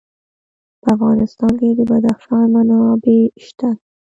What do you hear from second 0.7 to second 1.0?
په